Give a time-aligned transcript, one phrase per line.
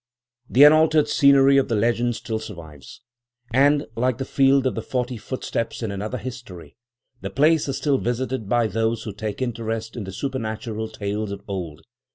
[0.55, 3.01] '"The unaltered scenery of the legend still survives,
[3.53, 6.75] and, like the field of the forty footsteps in another history,
[7.21, 11.43] the place is still visited by those who take interest in the supernatural tales of
[11.47, 11.81] old.